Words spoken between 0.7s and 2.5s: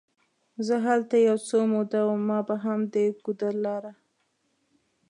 هلته یو څه موده وم، ما